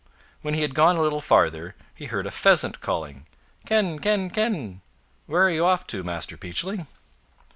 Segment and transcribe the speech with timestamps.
[0.41, 3.27] When he had gone a little farther, he heard a Pheasant calling—
[3.67, 3.99] "Ken!
[3.99, 4.31] ken!
[4.31, 4.81] ken!
[5.27, 6.87] where are you off to, Master Peachling?"